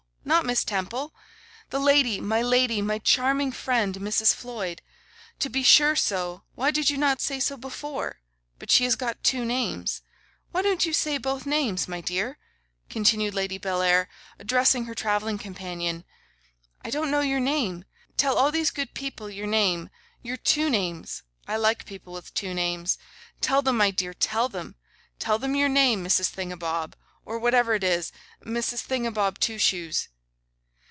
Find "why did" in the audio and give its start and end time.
6.55-6.95